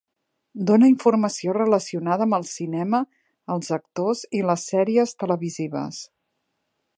[0.69, 3.01] Dóna informació relacionada amb el cinema,
[3.57, 6.03] els actors i les sèries televisives.